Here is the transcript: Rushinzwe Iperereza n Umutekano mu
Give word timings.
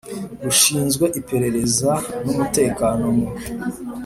Rushinzwe 0.43 1.05
Iperereza 1.19 1.91
n 2.23 2.25
Umutekano 2.33 3.05
mu 3.17 3.27